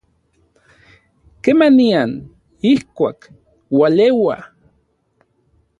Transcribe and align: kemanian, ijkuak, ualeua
kemanian, 1.43 2.11
ijkuak, 2.71 3.19
ualeua 3.77 4.37